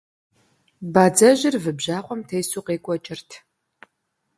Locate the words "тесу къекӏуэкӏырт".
2.27-3.29